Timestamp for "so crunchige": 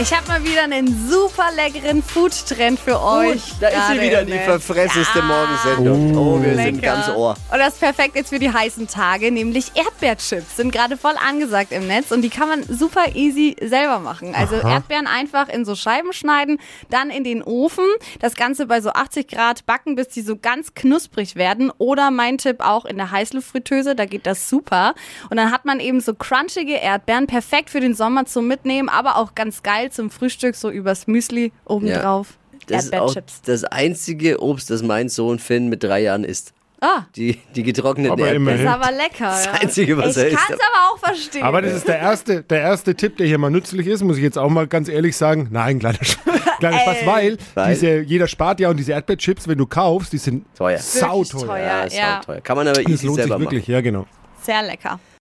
26.00-26.74